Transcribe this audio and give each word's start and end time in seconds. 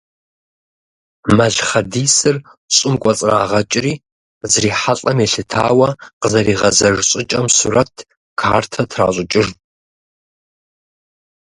Малъхъэдисыр 1.37 2.35
щӀым 2.75 2.95
кӀуэцӀрагъэкӀри, 3.01 3.93
зрихьэлӀэм 4.51 5.17
елъытауэ 5.25 5.89
къызэригъэзэж 6.21 6.95
щӀыкӀэм 7.07 7.45
сурэт, 7.57 7.93
картэ 8.39 8.81
тращӀыкӀыж. 8.89 9.47